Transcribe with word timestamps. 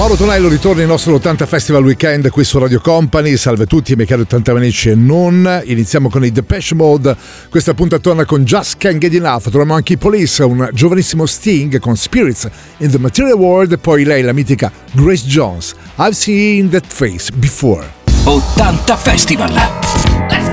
Mauro 0.00 0.16
Tonello 0.16 0.48
ritorna 0.48 0.80
il 0.80 0.88
nostro 0.88 1.16
80 1.16 1.44
Festival 1.44 1.84
Weekend 1.84 2.30
qui 2.30 2.42
su 2.42 2.58
Radio 2.58 2.80
Company. 2.80 3.36
Salve 3.36 3.64
a 3.64 3.66
tutti, 3.66 3.94
miei 3.96 4.06
cari 4.06 4.22
80 4.22 4.52
amici 4.52 4.88
e 4.88 4.94
non. 4.94 5.60
Iniziamo 5.62 6.08
con 6.08 6.24
i 6.24 6.32
Depeche 6.32 6.74
Mode. 6.74 7.14
Questa 7.50 7.74
puntatona 7.74 8.24
con 8.24 8.42
Just 8.44 8.78
Can't 8.78 8.96
Get 8.96 9.12
Enough. 9.12 9.50
Troviamo 9.50 9.74
anche 9.74 9.92
i 9.92 9.96
Police, 9.98 10.42
un 10.42 10.70
giovanissimo 10.72 11.26
Sting 11.26 11.78
con 11.80 11.96
Spirits 11.96 12.48
in 12.78 12.90
the 12.90 12.98
Material 12.98 13.36
World. 13.36 13.72
E 13.72 13.76
poi 13.76 14.04
lei, 14.04 14.22
la 14.22 14.32
mitica 14.32 14.72
Grace 14.92 15.26
Jones. 15.26 15.74
I've 15.98 16.14
seen 16.14 16.70
that 16.70 16.86
face 16.86 17.30
before. 17.34 17.86
80 18.24 18.96
Festival. 18.96 19.52
Let's 19.52 20.50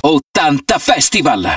go! 0.00 0.18
80 0.18 0.78
Festival. 0.80 1.56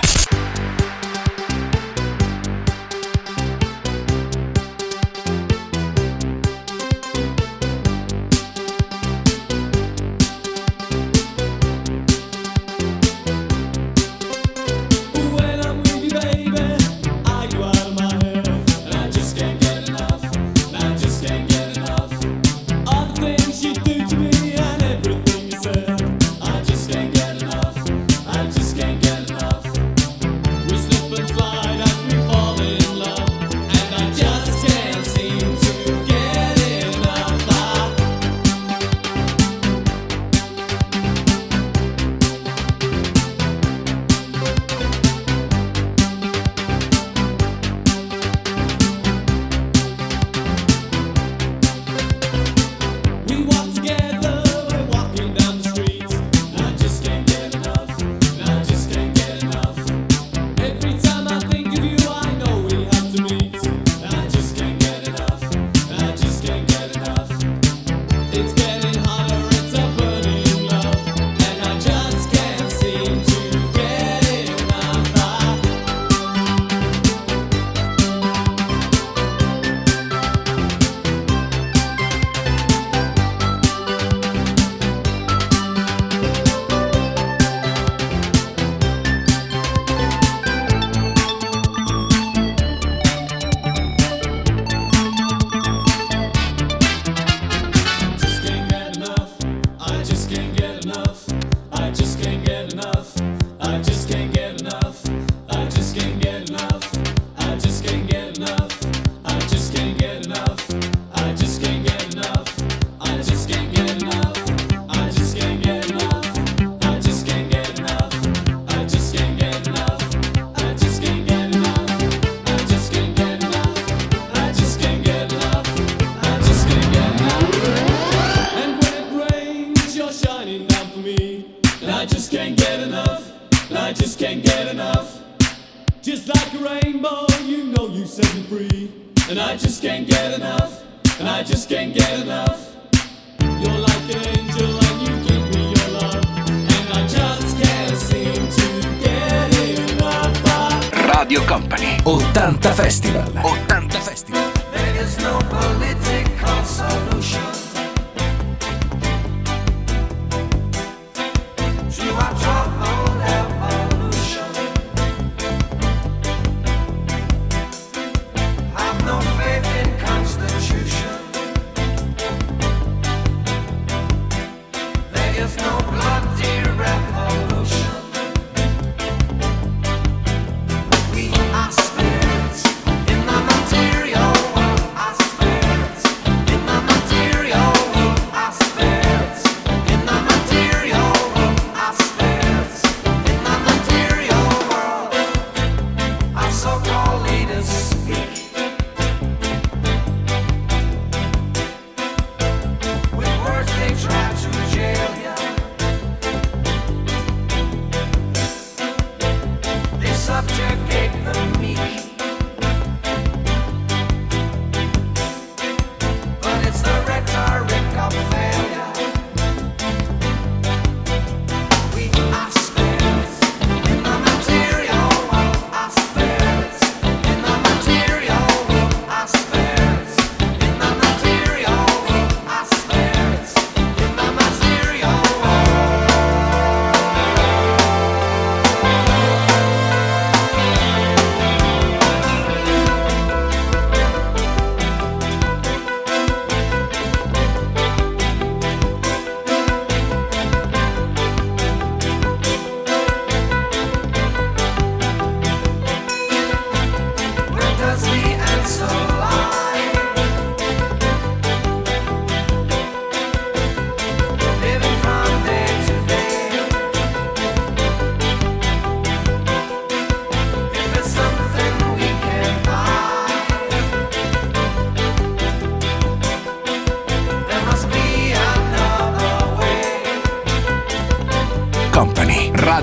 Yes. 197.58 198.37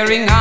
staring 0.00 0.26
out. 0.30 0.39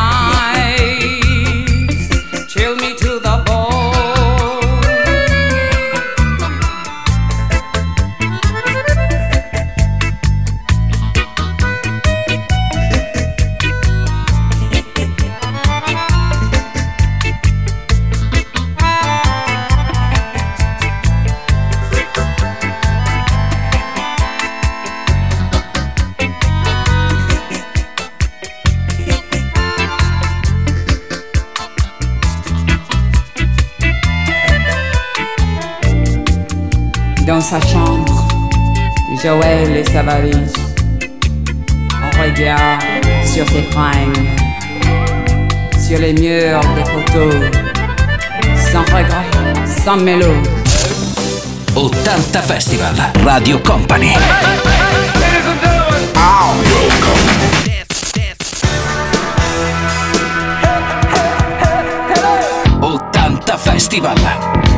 Radio 53.22 53.60
Company. 53.60 54.16
80 62.80 63.58
Festival. 63.58 64.18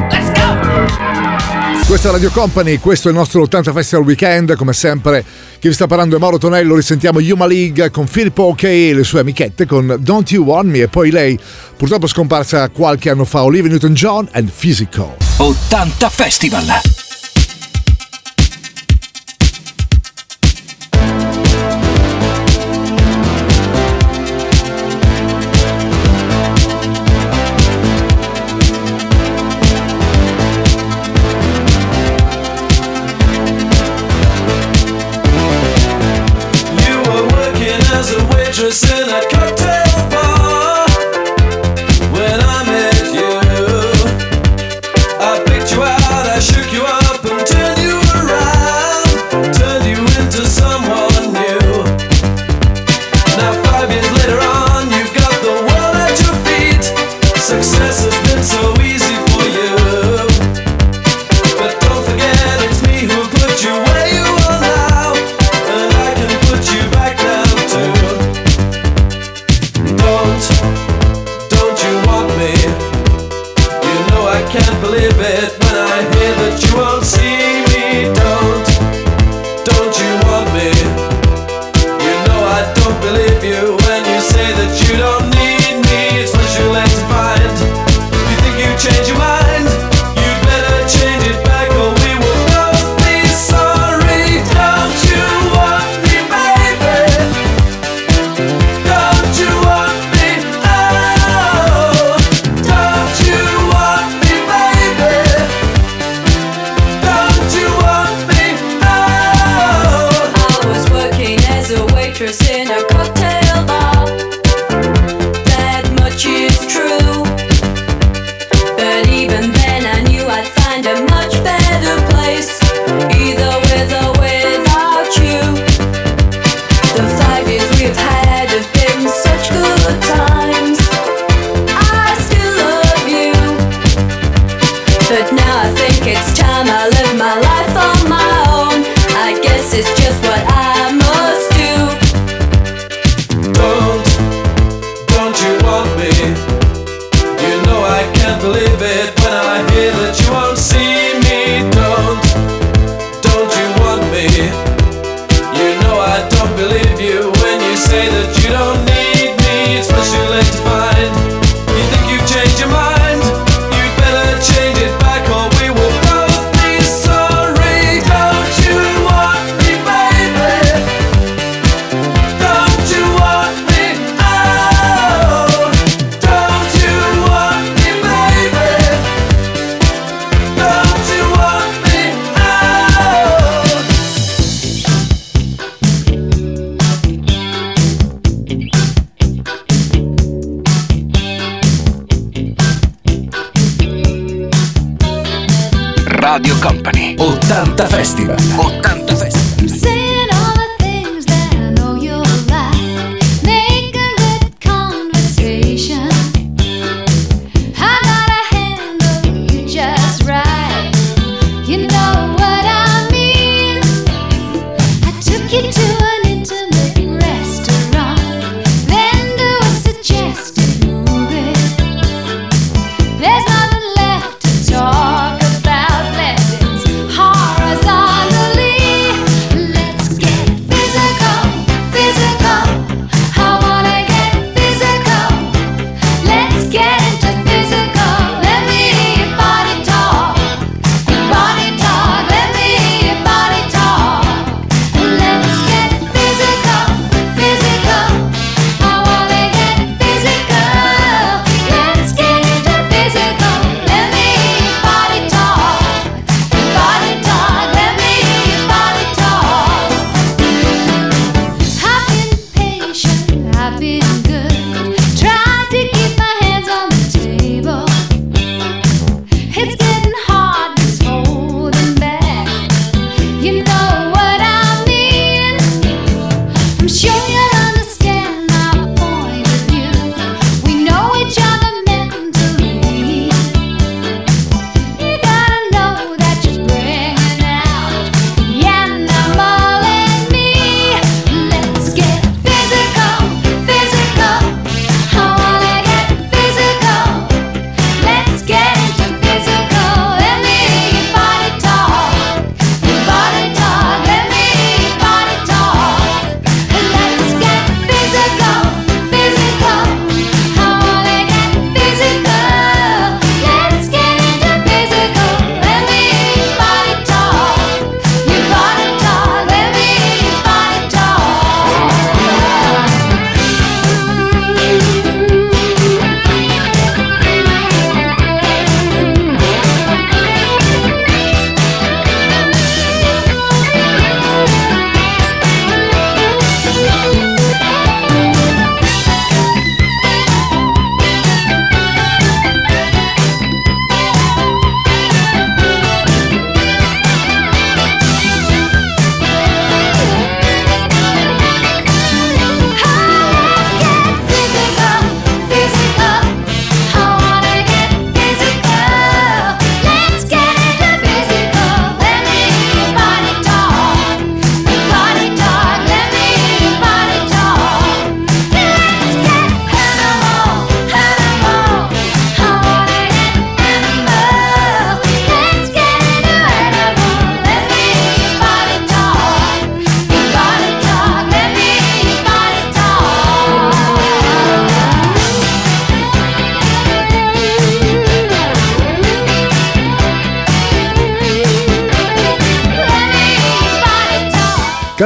Let's 0.10 0.32
go! 0.32 1.86
Questa 1.86 2.10
è 2.10 2.12
Radio 2.12 2.32
Company, 2.32 2.80
questo 2.80 3.10
è 3.10 3.12
il 3.12 3.18
nostro 3.18 3.42
80 3.42 3.74
Festival 3.74 4.06
Weekend, 4.06 4.56
come 4.56 4.74
sempre 4.74 5.24
chi 5.62 5.68
vi 5.68 5.75
sta 5.75 5.86
parlando 5.86 6.15
è 6.15 6.20
Mauro 6.20 6.39
Tonello, 6.39 6.74
risentiamo 6.74 7.20
Yuma 7.20 7.46
League 7.46 7.91
con 7.91 8.08
Filippo 8.08 8.46
Ok 8.46 8.63
e 8.63 8.96
le 8.96 9.03
sue 9.03 9.20
amichette 9.20 9.68
con 9.68 9.96
Don't 10.00 10.32
You 10.32 10.44
Want 10.44 10.68
Me 10.68 10.80
e 10.80 10.88
poi 10.88 11.12
lei, 11.12 11.38
purtroppo 11.77 12.08
scomparsa 12.08 12.68
qualche 12.70 13.12
anno 13.12 13.25
fa, 13.25 13.44
Olivia 13.44 13.70
Newton-John 13.70 14.30
and 14.32 14.50
Physical. 14.50 15.18
80 15.38 16.10
Festival. 16.10 17.00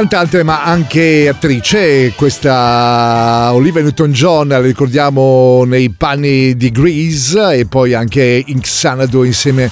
Cantante 0.08 0.44
ma 0.44 0.62
anche 0.62 1.26
attrice, 1.28 2.12
questa 2.14 3.50
Olivia 3.52 3.82
Newton-John 3.82 4.46
la 4.46 4.60
ricordiamo 4.60 5.64
nei 5.64 5.90
panni 5.90 6.56
di 6.56 6.70
Grease 6.70 7.54
e 7.54 7.66
poi 7.66 7.92
anche 7.92 8.44
in 8.46 8.60
Xanadu 8.60 9.24
insieme 9.24 9.68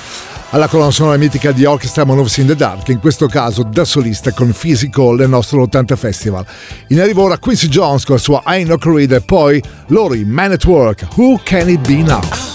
alla 0.50 0.66
colonna 0.66 0.90
sonora 0.90 1.16
mitica 1.18 1.52
di 1.52 1.64
Orchestra 1.64 2.04
Moves 2.04 2.38
in 2.38 2.48
the 2.48 2.56
Dark, 2.56 2.88
in 2.88 2.98
questo 2.98 3.28
caso 3.28 3.62
da 3.62 3.84
solista 3.84 4.32
con 4.32 4.52
Physical 4.52 5.14
nel 5.16 5.28
nostro 5.28 5.62
80 5.62 5.94
Festival. 5.94 6.44
In 6.88 7.00
arrivo 7.00 7.22
ora 7.22 7.38
Quincy 7.38 7.68
Jones 7.68 8.04
con 8.04 8.16
la 8.16 8.20
sua 8.20 8.42
I 8.46 8.64
Know 8.64 8.78
Corrida 8.78 9.16
e 9.16 9.20
poi 9.20 9.62
Lori 9.88 10.24
Man 10.24 10.50
at 10.50 10.64
Work, 10.64 11.06
Who 11.14 11.40
Can 11.44 11.68
It 11.68 11.86
Be 11.86 12.02
Now? 12.02 12.53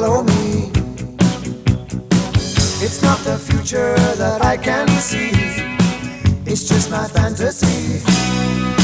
follow 0.00 0.24
me. 0.24 0.72
It's 2.84 3.00
not 3.00 3.18
the 3.20 3.38
future 3.38 3.94
that 4.16 4.40
I 4.42 4.56
can 4.56 4.88
see, 4.88 5.30
it's 6.50 6.66
just 6.68 6.90
my 6.90 7.06
fantasy. 7.06 8.83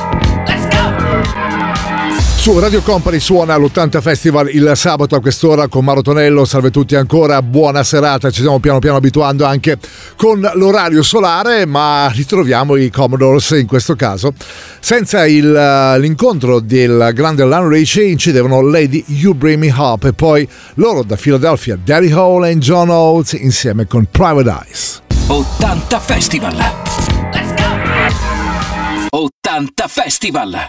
Su 2.41 2.57
Radio 2.57 2.81
Company 2.81 3.19
suona 3.19 3.55
l'80 3.55 4.01
Festival 4.01 4.49
il 4.49 4.71
sabato 4.73 5.13
a 5.13 5.21
quest'ora 5.21 5.67
con 5.67 5.85
Maro 5.85 6.01
Tonello. 6.01 6.43
Salve 6.43 6.71
tutti 6.71 6.95
ancora, 6.95 7.39
buona 7.43 7.83
serata. 7.83 8.31
Ci 8.31 8.39
stiamo 8.39 8.57
piano 8.57 8.79
piano 8.79 8.97
abituando 8.97 9.45
anche 9.45 9.77
con 10.15 10.49
l'orario 10.55 11.03
solare, 11.03 11.67
ma 11.67 12.09
ritroviamo 12.11 12.77
i 12.77 12.89
Commodores 12.89 13.51
in 13.51 13.67
questo 13.67 13.95
caso. 13.95 14.33
Senza 14.79 15.27
il, 15.27 15.45
uh, 15.45 15.99
l'incontro 15.99 16.59
del 16.59 17.11
grande 17.13 17.45
Lan 17.45 17.67
Ricci 17.67 18.09
incidevano 18.09 18.67
Lady 18.67 19.03
You 19.09 19.35
Bring 19.35 19.59
Me 19.59 19.71
Up 19.77 20.05
e 20.05 20.13
poi 20.13 20.49
loro 20.75 21.03
da 21.03 21.17
Philadelphia, 21.17 21.77
Daddy 21.77 22.11
Hall 22.11 22.45
e 22.45 22.57
John 22.57 22.89
Oates 22.89 23.33
insieme 23.33 23.85
con 23.85 24.07
Private 24.09 24.49
Eyes. 24.49 25.01
80 25.27 25.99
Festival. 25.99 26.55
Let's 26.55 27.53
go! 27.53 29.25
80 29.45 29.87
Festival. 29.87 30.65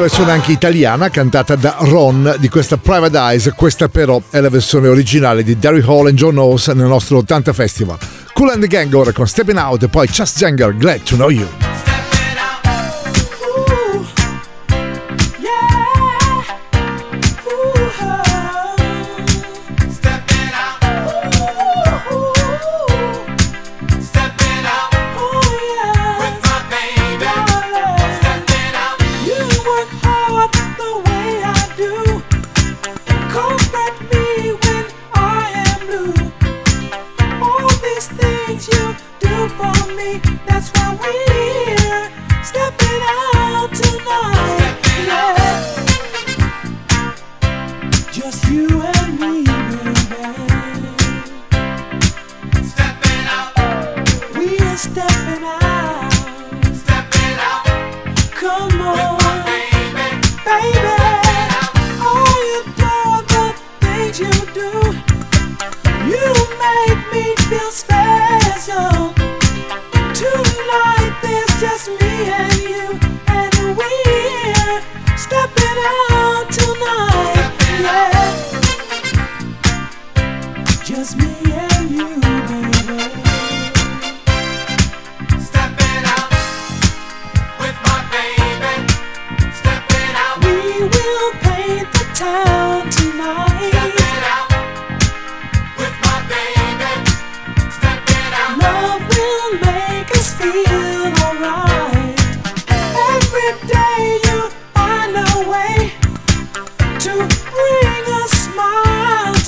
Versione 0.00 0.32
anche 0.32 0.52
italiana 0.52 1.10
cantata 1.10 1.56
da 1.56 1.76
Ron 1.80 2.36
di 2.38 2.48
questa 2.48 2.78
Private 2.78 3.18
Eyes, 3.18 3.52
questa 3.54 3.88
però 3.88 4.20
è 4.30 4.40
la 4.40 4.48
versione 4.48 4.88
originale 4.88 5.42
di 5.42 5.58
Derry 5.58 5.82
Hall 5.84 6.08
e 6.08 6.14
John 6.14 6.32
Knowles 6.32 6.68
nel 6.68 6.86
nostro 6.86 7.18
80 7.18 7.52
Festival. 7.52 7.98
Cool 8.32 8.50
and 8.50 8.62
the 8.62 8.66
Gang 8.66 8.92
ora 8.94 9.12
con 9.12 9.26
Stepping 9.26 9.58
Out 9.58 9.82
e 9.82 9.88
poi 9.88 10.06
Just 10.06 10.38
Janger, 10.38 10.74
Glad 10.74 11.02
to 11.02 11.16
Know 11.16 11.28
You. 11.28 11.69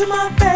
Just 0.02 0.10
me 0.10 0.18
and 0.18 0.51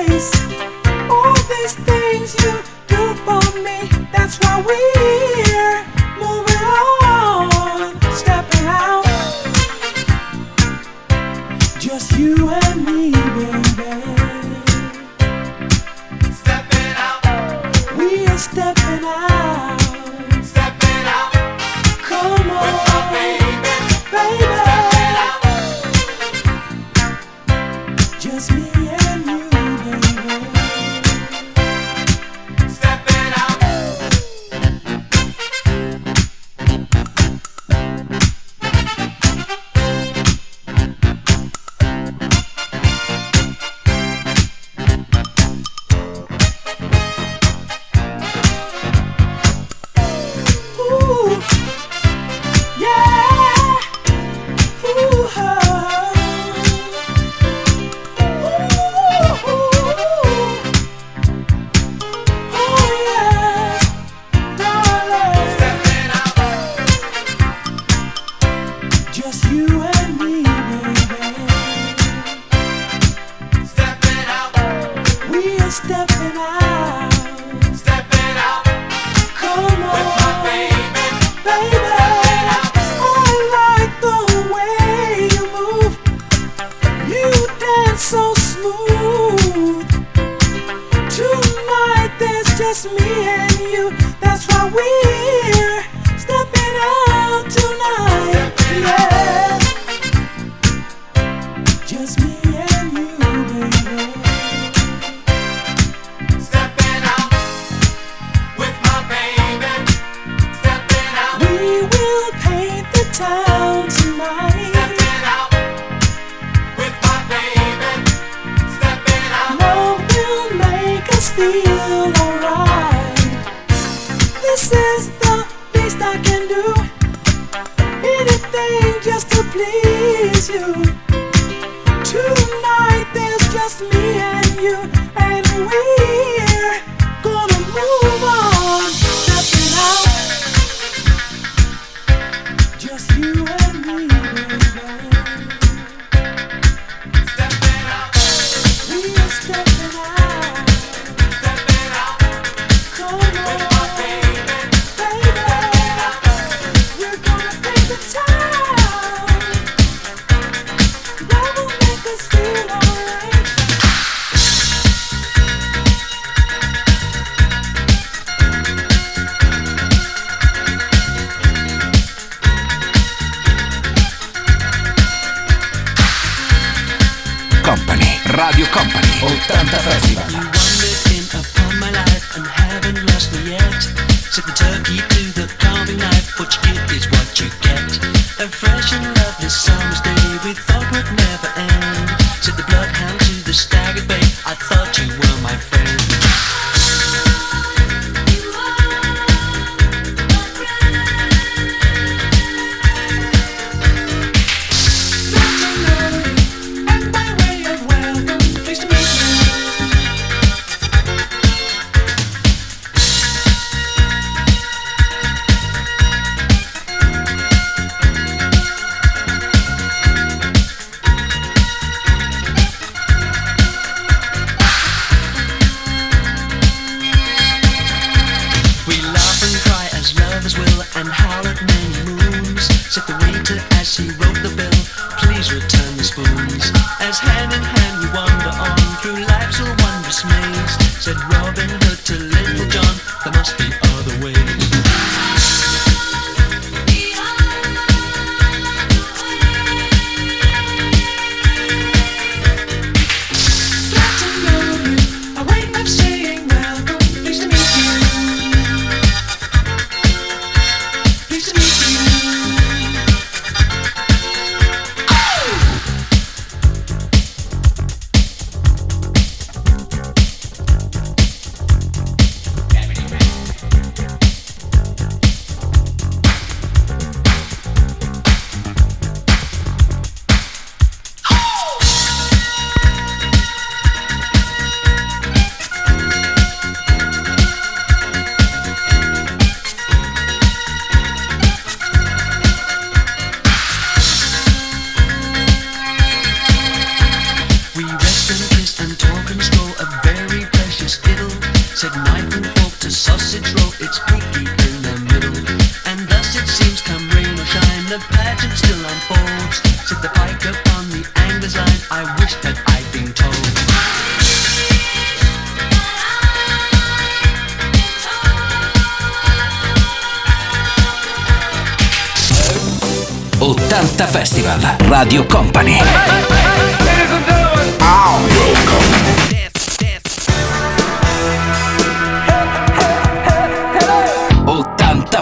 Radio 324.88 325.26
Company. 325.26 325.78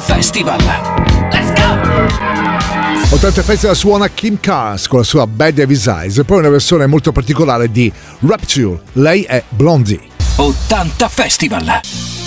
Festival. 0.01 0.59
Let's 1.31 1.53
go! 1.53 3.15
80 3.15 3.43
Festival 3.43 3.77
suona 3.77 4.09
Kim 4.09 4.41
Cars 4.41 4.89
con 4.89 4.99
la 4.99 5.05
sua 5.05 5.27
Bad 5.27 5.55
Davis 5.55 5.87
Eyes 5.87 6.19
e 6.19 6.25
poi 6.25 6.39
una 6.39 6.49
versione 6.49 6.87
molto 6.87 7.13
particolare 7.13 7.71
di 7.71 7.93
Rapture. 8.21 8.81
Lei 8.95 9.23
è 9.23 9.43
Blondie. 9.51 10.01
80 10.37 11.09
Festival. 11.09 12.24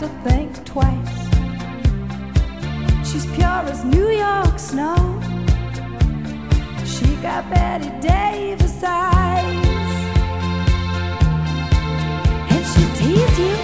to 0.00 0.08
think 0.24 0.64
twice. 0.64 1.18
She's 3.06 3.26
pure 3.36 3.64
as 3.68 3.84
New 3.84 4.08
York 4.08 4.58
snow. 4.58 4.96
She 6.86 7.04
got 7.16 7.50
Betty 7.50 7.90
Davis 8.00 8.82
eyes. 8.82 9.44
And 12.52 12.62
she'll 12.70 12.94
tease 12.96 13.38
you, 13.44 13.56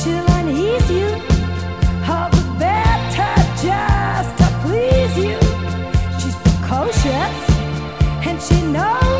she'll 0.00 0.26
unease 0.38 0.90
you. 0.90 1.10
All 2.10 2.28
the 2.30 2.44
better 2.58 3.34
just 3.62 4.30
to 4.38 4.48
please 4.64 5.16
you. 5.16 5.38
She's 6.18 6.34
precocious, 6.42 7.36
and 8.26 8.42
she 8.42 8.60
knows. 8.72 9.15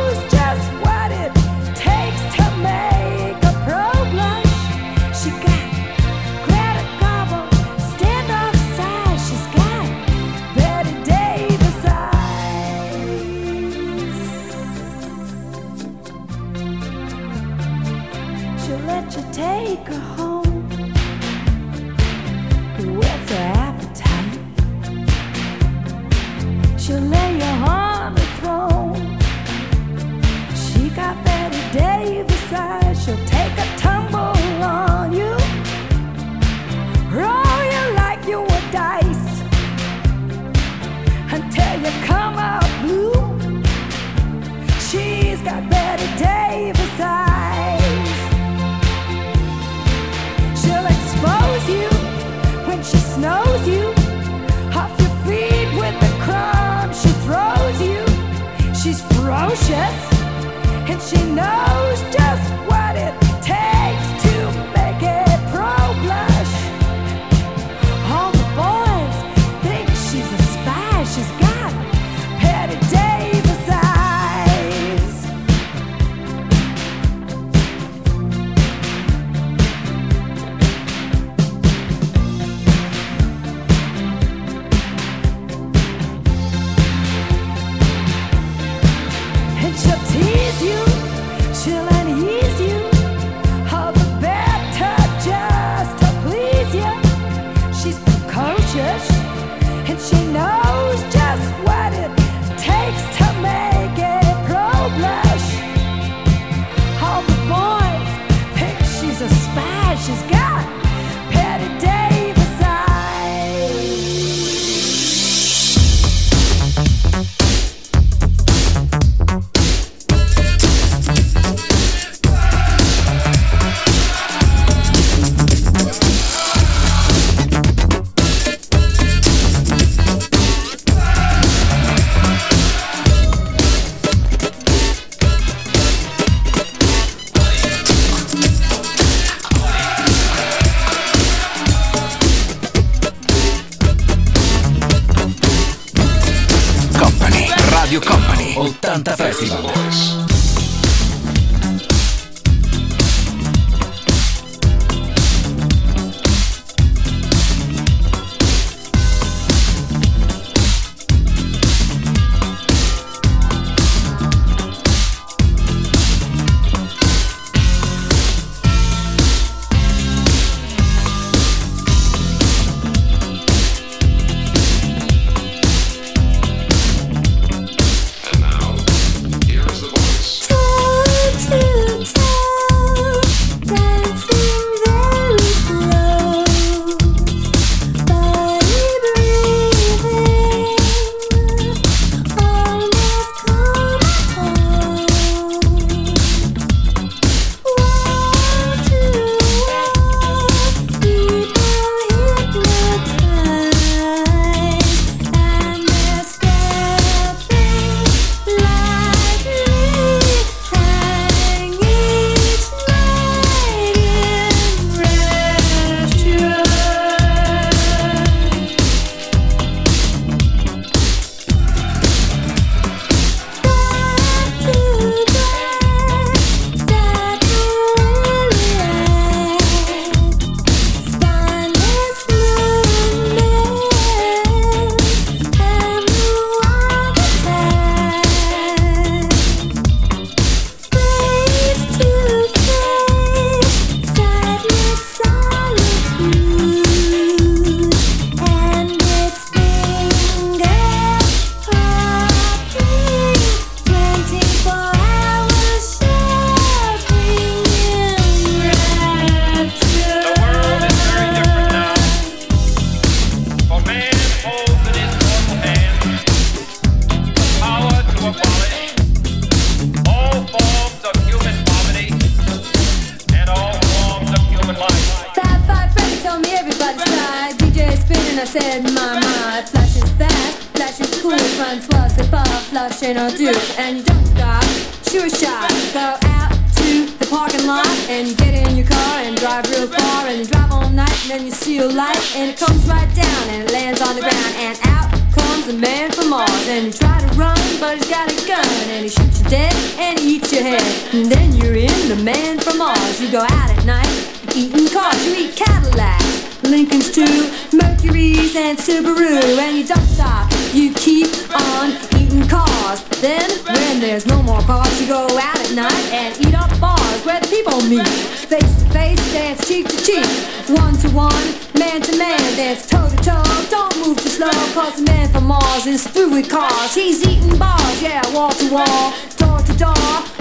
and 316.13 316.35
eat 316.41 316.55
up 316.55 316.71
bars 316.81 317.25
where 317.25 317.41
the 317.41 317.49
people 317.49 317.81
meet. 317.83 318.07
Face 318.07 318.83
to 318.83 318.87
face, 318.91 319.33
dance 319.33 319.67
cheek 319.67 319.89
to 319.89 319.97
cheek. 320.05 320.27
One 320.69 320.97
to 320.99 321.09
one, 321.11 321.47
man 321.79 322.01
to 322.03 322.17
man, 322.17 322.39
dance 322.57 322.87
toe 322.87 323.09
to 323.09 323.17
toe. 323.17 323.67
Don't 323.71 323.97
move 323.99 324.17
too 324.21 324.29
slow, 324.29 324.51
cause 324.75 324.97
the 324.97 325.03
man 325.03 325.29
from 325.29 325.47
Mars 325.47 325.87
is 325.87 326.07
through 326.07 326.31
with 326.31 326.51
cars. 326.51 326.95
He's 326.95 327.27
eating 327.27 327.59
bars, 327.59 328.03
yeah, 328.03 328.23
wall 328.35 328.51
to 328.51 328.73
wall, 328.73 329.15
door 329.37 329.61
to 329.61 329.75
door, 329.77 329.95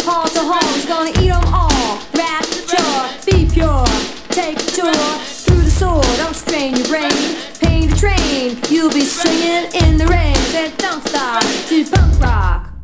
hall 0.08 0.28
to 0.28 0.40
hall. 0.40 0.74
He's 0.74 0.86
gonna 0.86 1.12
eat 1.22 1.30
them 1.30 1.46
all. 1.54 2.00
Rapture, 2.14 2.96
be 3.26 3.48
pure, 3.50 3.86
take 4.30 4.58
a 4.58 4.72
tour. 4.72 4.94
Through 5.46 5.64
the 5.64 5.72
soul, 5.72 6.02
don't 6.18 6.36
strain 6.36 6.76
your 6.76 6.88
brain. 6.88 7.12
Pain 7.60 7.90
the 7.90 7.96
train, 7.96 8.58
you'll 8.70 8.92
be 8.92 9.02
singing 9.02 9.72
in 9.84 9.98
the 9.98 10.08
rain. 10.08 10.36
Said 10.52 10.78
don't 10.78 11.06
stop 11.08 11.44
to 11.70 11.86
punk 11.86 12.22
rock. 12.22 12.75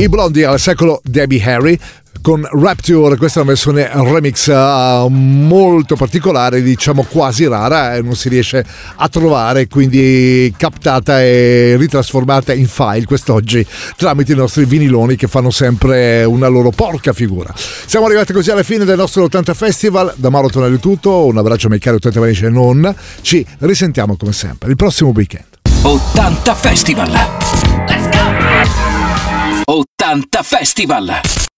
I 0.00 0.08
blondi 0.08 0.42
al 0.44 0.58
secolo 0.58 1.02
Debbie 1.04 1.42
Harry 1.44 1.78
con 2.20 2.46
Rapture, 2.50 3.16
questa 3.16 3.40
è 3.40 3.42
una 3.42 3.52
versione 3.52 3.90
remix 3.92 4.48
uh, 4.48 5.08
molto 5.08 5.96
particolare, 5.96 6.62
diciamo 6.62 7.04
quasi 7.04 7.46
rara, 7.46 7.94
e 7.94 8.02
non 8.02 8.14
si 8.14 8.28
riesce 8.28 8.64
a 8.96 9.08
trovare, 9.08 9.66
quindi 9.68 10.52
captata 10.56 11.22
e 11.22 11.76
ritrasformata 11.78 12.52
in 12.52 12.66
file 12.66 13.04
quest'oggi 13.04 13.66
tramite 13.96 14.32
i 14.32 14.36
nostri 14.36 14.64
viniloni 14.64 15.16
che 15.16 15.26
fanno 15.26 15.50
sempre 15.50 16.24
una 16.24 16.48
loro 16.48 16.70
porca 16.70 17.12
figura. 17.12 17.52
Siamo 17.56 18.06
arrivati 18.06 18.32
così 18.32 18.50
alla 18.50 18.62
fine 18.62 18.84
del 18.84 18.96
nostro 18.96 19.24
80 19.24 19.54
Festival, 19.54 20.12
da 20.16 20.30
Mauro 20.30 20.48
Tonelli 20.48 20.78
tutto, 20.78 21.26
un 21.26 21.38
abbraccio 21.38 21.64
ai 21.64 21.70
miei 21.70 21.80
cari 21.80 21.96
80 21.96 22.18
amici 22.18 22.44
e 22.44 22.50
non, 22.50 22.94
ci 23.22 23.44
risentiamo 23.58 24.16
come 24.16 24.32
sempre 24.32 24.70
il 24.70 24.76
prossimo 24.76 25.12
weekend. 25.14 25.46
80 25.82 26.54
Festival! 26.54 27.10
Let's 27.86 28.08
go! 28.10 28.18
80 29.64 30.42
Festival! 30.42 31.48